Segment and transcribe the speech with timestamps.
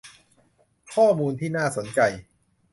[0.93, 1.99] ข้อมูลที่น่าสนใจ